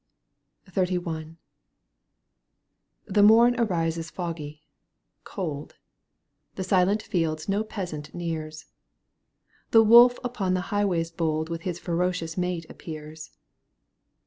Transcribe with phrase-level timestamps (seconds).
[0.65, 0.99] XXXI.
[1.01, 1.35] ^^'
[3.05, 4.63] The mom arises foggy,
[5.23, 5.75] cold.
[6.55, 8.65] The silent fields no peasant nears,'
[9.69, 13.29] The wolf upon the highways bold With his ferocious mate appears.